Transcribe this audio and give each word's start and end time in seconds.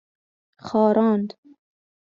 خاراند 0.69 1.37